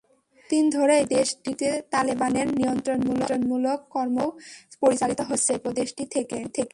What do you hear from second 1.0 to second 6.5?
দেশটিতে তালেবানের নিয়ন্ত্রণমূলক কর্মকাণ্ডও পরিচালিত হচ্ছে প্রদেশটি থেকে।